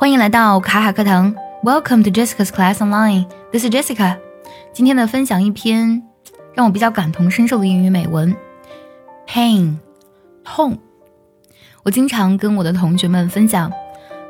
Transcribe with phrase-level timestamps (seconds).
[0.00, 3.26] 欢迎来到卡卡课堂，Welcome to Jessica's Class Online.
[3.50, 4.16] This is Jessica.
[4.72, 6.04] 今天呢，分享一篇
[6.54, 8.32] 让我比较感同身受的英语美文。
[9.26, 9.78] Pain，
[10.44, 10.78] 痛。
[11.82, 13.72] 我经常跟我的同学们分享，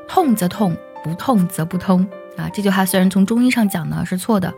[0.08, 2.00] 痛则痛，不痛则不通
[2.38, 2.48] 啊。
[2.48, 4.50] 这句话虽然从中医上讲呢是错的，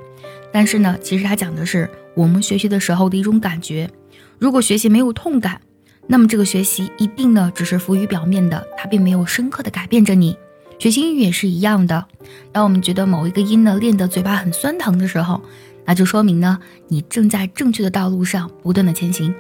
[0.52, 3.90] 但是呢，其实它讲的是我们学习的时候的一种感觉。
[4.38, 5.60] 如果学习没有痛感，
[6.06, 10.38] 那么这个学习一定呢只是浮于表面的，它并没有深刻的改变着你。
[10.80, 12.06] 学习英语也是一样的，
[12.52, 15.42] 当我们觉得某一个音呢练得嘴巴很酸疼的时候，
[15.84, 16.58] 那就说明呢
[16.88, 19.34] 你正在正确的道路上不断的前行。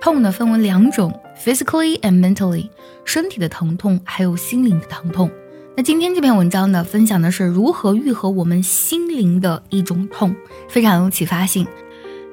[0.00, 2.68] 痛呢分为两种，physically and mentally，
[3.04, 5.30] 身体的疼痛还有心灵的疼痛。
[5.76, 10.34] 那今天这篇文章呢分享的是如何愈合我们心灵的一种痛，
[10.68, 11.64] 非常有启发性。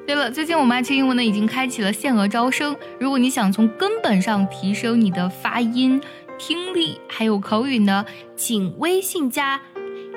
[0.04, 2.76] 对了，最近我们爱趣英文呢已经开启了限额招生。
[2.98, 6.00] 如果你想从根本上提升你的发音、
[6.37, 8.05] 听力还有口语呢，
[8.35, 9.61] 请微信加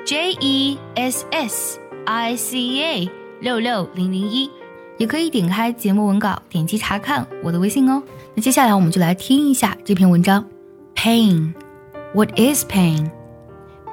[0.05, 3.09] J E S S I C A
[3.41, 4.49] 六六零零一，
[4.97, 8.01] 也可以点开节目文稿，点击查看我的微信哦。
[8.33, 10.45] 那接下来我们就来听一下这篇文章。
[10.95, 11.53] Pain,
[12.13, 13.11] what is pain?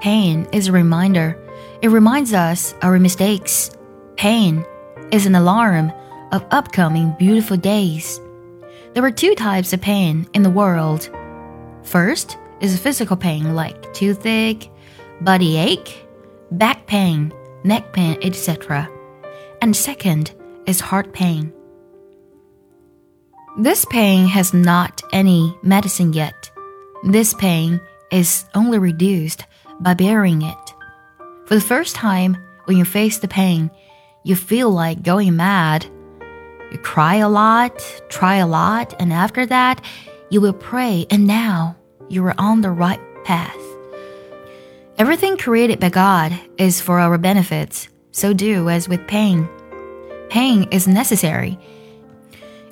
[0.00, 1.36] Pain is a reminder.
[1.80, 3.70] It reminds us our mistakes.
[4.16, 4.64] Pain
[5.10, 5.90] is an alarm
[6.30, 8.18] of upcoming beautiful days.
[8.94, 11.08] There are two types of pain in the world.
[11.87, 14.69] First is physical pain like toothache,
[15.21, 16.05] body ache,
[16.51, 17.31] back pain,
[17.63, 18.89] neck pain, etc.
[19.61, 20.35] And second
[20.65, 21.53] is heart pain.
[23.57, 26.51] This pain has not any medicine yet.
[27.03, 27.79] This pain
[28.11, 29.45] is only reduced
[29.79, 30.73] by bearing it.
[31.45, 32.35] For the first time,
[32.65, 33.71] when you face the pain,
[34.25, 35.85] you feel like going mad.
[36.69, 37.79] You cry a lot,
[38.09, 39.79] try a lot, and after that,
[40.29, 41.75] you will pray, and now
[42.09, 43.57] you are on the right path.
[44.97, 49.47] Everything created by God is for our benefit, so do as with pain.
[50.29, 51.57] Pain is necessary.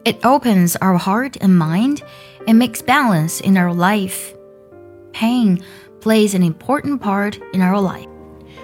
[0.06, 2.04] It opens our heart and mind
[2.48, 4.34] and makes balance in our life.
[5.14, 5.64] Pain
[6.02, 8.08] plays an important part in our life.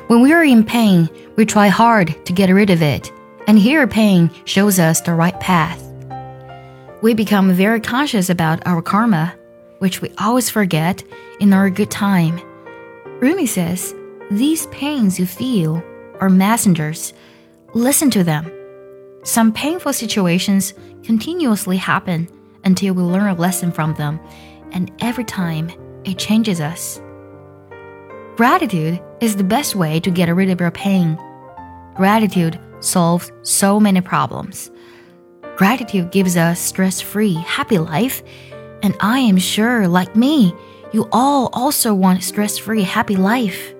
[0.07, 3.11] When we are in pain, we try hard to get rid of it,
[3.47, 5.90] and here pain shows us the right path.
[7.01, 9.33] We become very conscious about our karma,
[9.79, 11.03] which we always forget
[11.39, 12.39] in our good time.
[13.19, 13.95] Rumi says,
[14.29, 15.83] These pains you feel
[16.19, 17.13] are messengers.
[17.73, 18.51] Listen to them.
[19.23, 22.29] Some painful situations continuously happen
[22.65, 24.19] until we learn a lesson from them,
[24.71, 25.71] and every time
[26.03, 27.01] it changes us.
[28.35, 31.17] Gratitude is the best way to get rid of your pain.
[31.95, 34.69] Gratitude solves so many problems.
[35.61, 38.23] Gratitude gives us stress-free, happy life,
[38.81, 40.55] and I am sure like me,
[40.91, 43.71] you all also want stress-free, happy life.